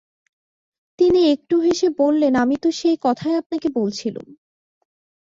তিনি 0.99 1.19
একটু 1.31 1.55
হেসে 1.59 1.87
বললেন, 1.97 2.33
আমি 2.35 2.55
তো 2.55 2.69
সেই 2.71 2.97
কথাই 3.01 3.35
আপনাকে 3.35 3.67
বলছিলুম। 3.75 4.27